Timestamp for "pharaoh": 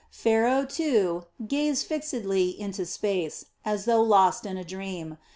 0.09-0.65